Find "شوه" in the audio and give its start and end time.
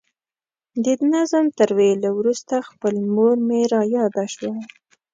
4.35-4.53